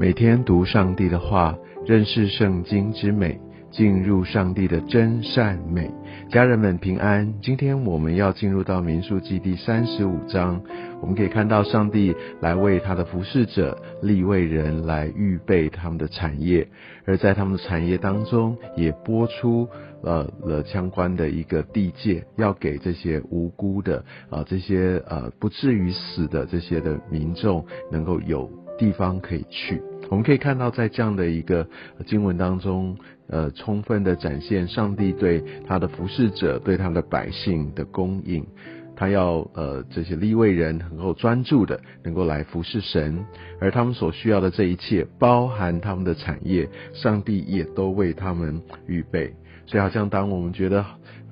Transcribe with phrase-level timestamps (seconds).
[0.00, 3.38] 每天读上帝的话，认识圣经之美，
[3.70, 5.90] 进入上帝的真善美。
[6.30, 7.34] 家人们平安。
[7.42, 10.58] 今天我们要进入到民数记第三十五章，
[11.02, 16.66] 我们可以看到上帝来为他的服侍者立位人来预备他们的产业，
[17.04, 19.68] 而在他们的产业当中，也播出
[20.02, 29.78] 呃了相关的一个地界，要给这些无辜的啊这些呃不至于死的这些的民众能够有地方可以去。
[30.10, 31.66] 我们可以看到，在这样的一个
[32.04, 32.96] 经文当中，
[33.28, 38.44] 呃，充分的展现上帝对他的服侍者、对他的百姓的供应。
[38.96, 43.24] 他要呃这些立位人能够专注的，能够来服侍神，
[43.60, 49.32] 而他们所需要的这一切，包含他们的产业，上帝也都为他们预备。
[49.64, 50.84] 所以，好像当我们觉得。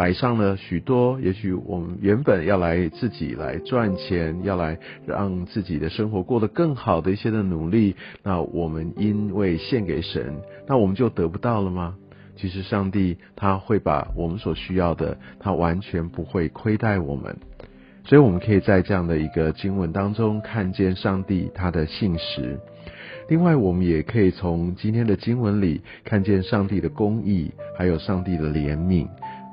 [0.00, 11.96] 摆上了许多，也许我们原本要来自己来赚钱，要来让自己的生活过得更好的一些的努力，那我们因为献给神，那我们就得不到了吗？
[12.34, 17.36] 其实上帝他会把我们所需要的，他完全不会亏待我们，
[18.04, 22.58] 所以我们可以在这样的一个经文当中看见上帝他的信实。
[23.28, 29.06] 另外，我们也可以从今天的经文里看见上帝的公义，还有上帝的怜悯。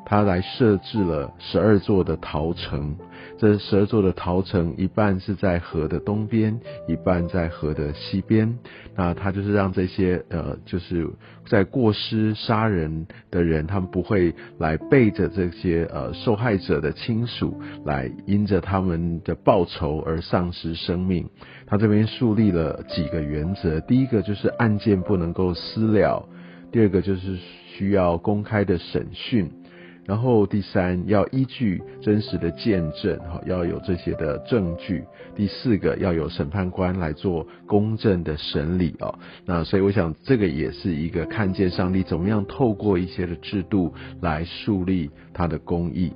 [0.09, 2.95] 他来设置了十二座的陶城，
[3.37, 8.57] 这十二座的陶城一半是在河的东边，一半在河的西边。
[8.95, 11.05] 那他就是让这些呃，就是
[11.45, 21.29] 在过失杀人的人，他们不会来背着这些呃受害者的亲属来因着他们的报仇而丧失生命。
[21.65, 26.25] 他这边树立了几个原则，第一个就是案件不能够私了，
[26.71, 27.37] 第二个就是
[27.75, 29.51] 需要公开的审讯。
[30.07, 35.03] 然后第三要依据真实的见证，哈，要有这些的证据。
[35.35, 39.13] 第四个要有审判官来做公正的审理哦。
[39.45, 46.13] 那所以我想这个也是一个看见上帝怎么样透过一些的制度来树立他的公义。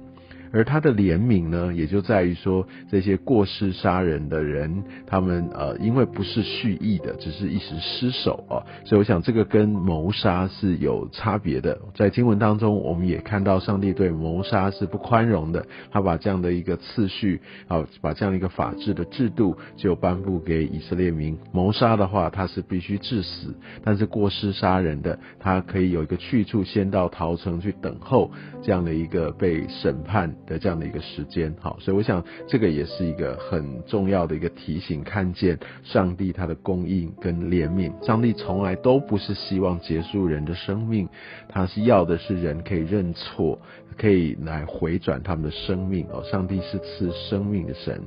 [0.53, 11.79] 而他的怜悯呢，也就在于说，这些过失杀人的人，他们呃，因为不是蓄意的，只是一时失手啊，所以我想这个跟谋杀是有差别的。
[11.95, 21.37] 在经文当中，我们也看到上帝对谋杀是不宽容的，他把这样的一个次序啊，把这样一个法治的制度就颁布给以色列民。
[21.53, 23.51] 谋杀的话，他是必须致死；
[23.83, 28.29] 但是过失杀人的，他可以有一个去处，先到逃城去等候
[28.61, 30.33] 这样的一个被审判。
[30.51, 37.91] 的这样的一个时间，好，所以我想这个也是一个很重要的一个提醒，看见上帝他的供应跟怜悯。
[38.05, 41.07] 上帝从来都不是希望结束人的生命，
[41.47, 43.57] 他是要的是人可以认错，
[43.97, 46.21] 可以来回转他们的生命哦。
[46.29, 48.01] 上帝是赐生命的神。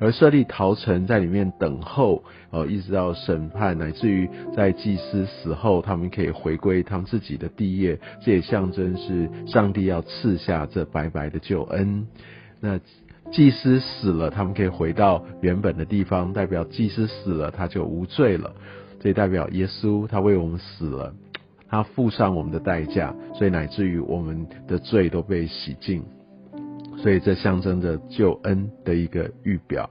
[0.00, 12.06] 而设立陶城在里面等候，呃，一直到审判，乃至于在祭司死后，他们可以回归他们自己的地业，这也象征是上帝要赐下这白白的救恩。
[12.60, 12.80] 那
[13.30, 18.52] 祭司死了，他们可以回到原本的地方，代表祭司死了，他就无罪了。
[19.00, 21.14] 这代表耶稣他为我们死了，
[21.68, 26.02] 他付上我们的代价，所以乃至于我们的罪都被洗净。
[27.02, 29.88] 所以这象征着救恩的一个预表。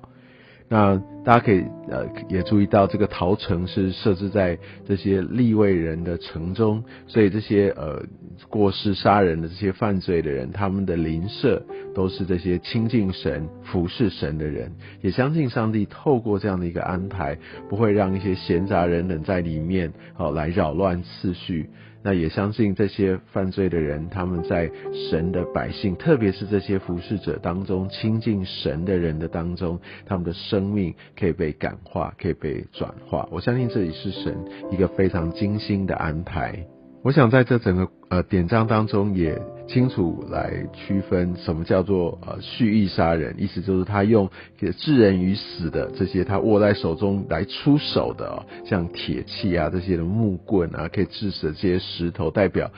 [0.72, 4.56] 那大家可以呃也注意到，这个陶城是设置在
[4.88, 8.04] 这些立位人的城中，所以这些呃
[8.50, 11.66] 过失杀人的这些犯罪的人，他们的邻舍
[11.96, 14.72] 都是这些亲近神、服侍神的人，
[15.02, 17.36] 也相信上帝透过这样的一个安排，
[17.68, 21.68] 不会让一些闲杂人等在里面好来扰乱次序。
[22.02, 24.72] 那也相信这些犯罪的人，他们在
[25.10, 33.28] 神的百姓，特别是这些服侍者当中亲近神的人的当中，他们的生命可以被感化，可以被转化。
[33.32, 34.34] 我相信这里是神
[34.72, 36.66] 一个非常精心的安排。
[37.04, 44.30] 我想在这整个呃典章当中，也清楚来区分什么叫做呃蓄意杀人，意思就是他用
[44.78, 52.72] 置人于死的这些他握在手中来出手的，像铁器啊这些的木棍啊，可以致死的这些石头，代表。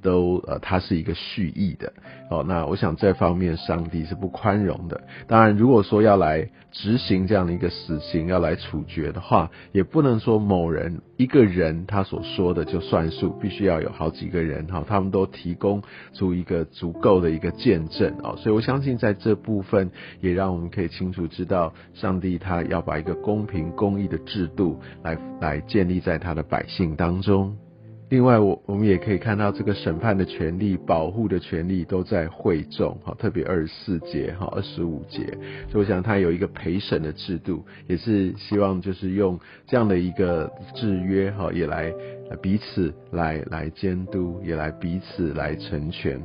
[0.00, 1.92] 都呃，他是一个蓄意的
[2.30, 2.44] 哦。
[2.46, 5.00] 那我想这方面上帝是不宽容的。
[5.26, 15.82] 当然，如果说要来执行这样的一个死刑，要来处决的话，也不能说某人一个人他所说的就算数，必须要有好几个人哈，他们都提供
[16.12, 18.36] 出一个足够的一个见证哦。
[18.36, 19.90] 所以我相信在这部分
[20.20, 27.56] 也让我们可以清楚知道，上帝他要把一个公平公义的制度来来建立在他的百姓当中。
[28.10, 35.26] 另外，我我们也可以看到这个审判的权利、保护的权利都在会众，哈，特别二十四节，哈，二十五节，
[35.70, 41.92] 所以我想他有一个陪审的制度，也是希望就是用这样的一个制约，哈，也来
[42.40, 46.18] 彼此来来监督，也来彼此来成全。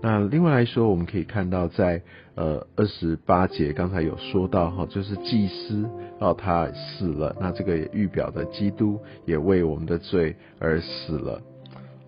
[0.00, 2.00] 那另外来说，我们可以看到，在
[2.36, 5.84] 呃二十八节刚才有说到哈，就是祭司
[6.20, 11.42] 哦他死了，那这个预表的基督也为我们的罪而死了，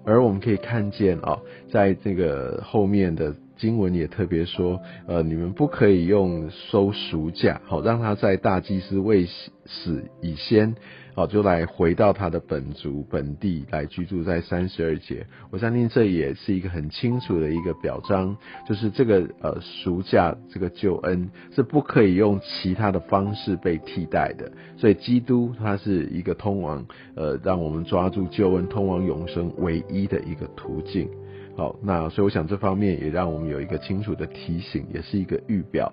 [0.04, 1.40] 而我们可以看见哦，
[1.72, 9.26] 在这个后面的经文也特别说，呃你们不可以用收赎价，好让他在大祭司未
[9.66, 10.76] 死以先。
[11.20, 15.26] 好，就来回到他的本族本地来居住在三十二节。
[15.50, 18.34] 我相信这也是一个很清楚的一个表彰，
[18.66, 24.50] 就是这个呃赎价这个救恩是不可以用其他的方式被替代的。
[24.78, 26.82] 所以基督他是一个通往
[27.14, 31.06] 呃让我们抓住救恩、通往永生唯一的一个途径。
[31.54, 35.92] 好，那所以我想这方面也让我们有一个清楚的提醒，也是一个预表。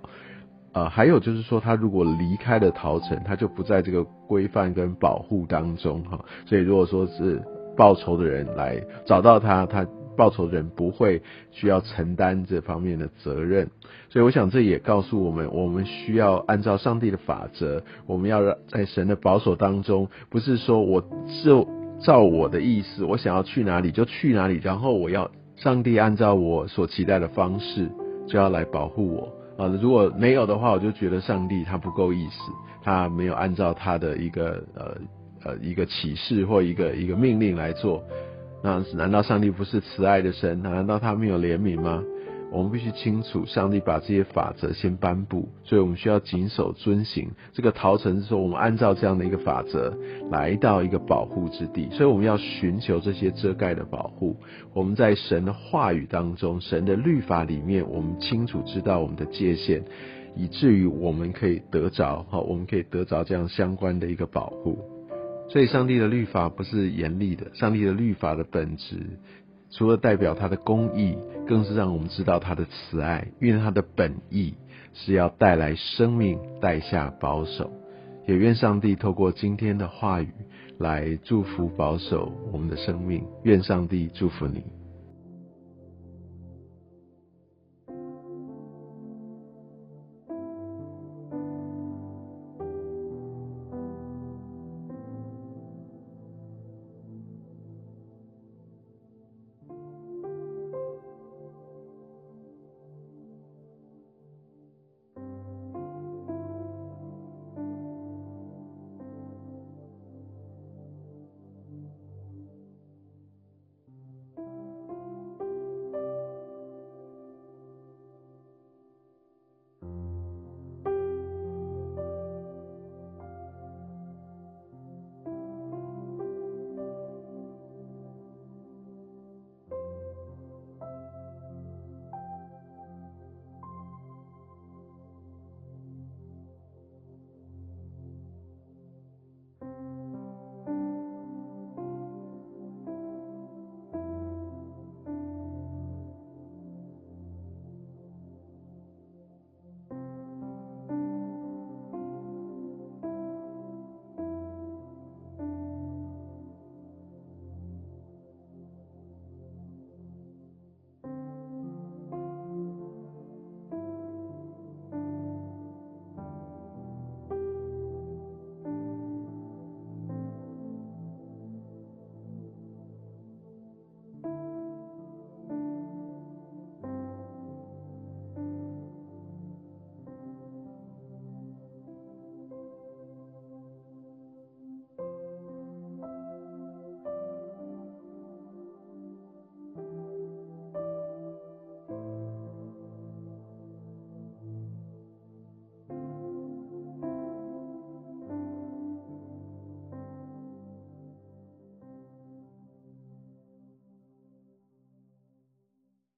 [0.77, 6.23] 呃，还有就是说，他如果离开了陶城，他就不在这个规范跟保护当中哈。
[6.45, 7.41] 所以如果说是
[7.75, 11.19] 报仇的人来找到他，他报仇的人不会
[11.49, 13.67] 需要承担这方面的责任。
[14.11, 21.03] 所以我想这也告诉我们，我们需要按照上帝的法则，我们要在神的保守当中，不是说我
[21.43, 21.67] 就
[22.01, 27.89] 照我的意思，我想要去哪里就去哪里，然后我要上帝按照我所期待的方式
[28.27, 29.33] 就要来保护我。
[29.57, 32.51] 啊，如果没有的话，我就觉得上帝他不够意思，
[32.83, 34.97] 他没有按照他的一个呃
[35.43, 38.03] 呃一个启示或一个一个命令来做。
[38.63, 40.61] 那难道上帝不是慈爱的神？
[40.61, 42.03] 难道他没有怜悯吗？
[42.57, 47.29] 我们必须清楚，上帝把这些法则先颁布，所以我们需要谨守遵行。
[47.53, 49.95] 这个逃城是说，我们按照这样的一个法则
[50.31, 54.35] 来到一个保护之地，所以我们要寻求这些遮盖的保护。
[54.73, 59.83] 我们在神的话语当中，神的律法里面，我们清楚知道我们的界限，
[60.35, 64.79] 以至于我们可以得着，好，我们可以得着这样相关的一个保护。
[65.47, 69.19] 所以，上帝的律法不是严厉的，上帝的律法的本质。
[69.69, 71.17] 除了代表他的公义，
[71.47, 74.55] 更是让我们知道他的慈爱，因为他的本意
[74.93, 77.71] 是要带来生命，带下保守。
[78.25, 80.29] 也愿上帝透过今天的话语
[80.77, 83.23] 来祝福保守我们的生命。
[83.43, 84.76] 愿上帝祝福你。